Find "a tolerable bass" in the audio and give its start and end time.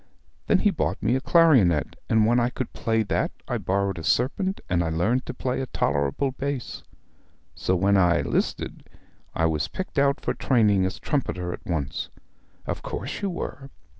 5.61-6.81